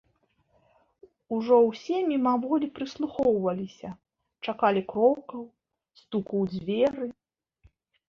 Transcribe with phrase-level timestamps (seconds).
[1.37, 3.89] Ужо ўсе мімаволі прыслухоўваліся,
[4.45, 5.41] чакалі крокаў,
[6.03, 7.05] стуку ў дзверы.